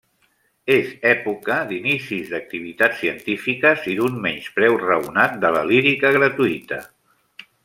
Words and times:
És 0.75 0.87
època 1.09 1.57
d'inicis 1.71 2.31
d'activitats 2.31 3.03
científiques 3.03 3.85
i 3.93 3.95
d'un 4.03 4.19
menyspreu 4.27 4.81
raonat 4.87 5.37
de 5.45 5.53
la 5.59 5.63
lírica 5.75 6.17
gratuïta. 6.21 6.83